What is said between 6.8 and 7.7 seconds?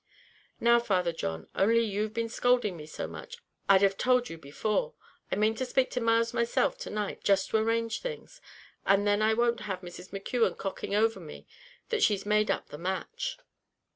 night, just to